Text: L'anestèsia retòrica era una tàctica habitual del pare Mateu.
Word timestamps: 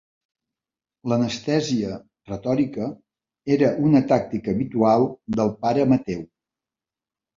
L'anestèsia 1.11 1.99
retòrica 2.31 2.87
era 3.59 3.69
una 3.91 4.03
tàctica 4.13 4.57
habitual 4.57 5.07
del 5.37 5.53
pare 5.67 5.87
Mateu. 5.93 6.25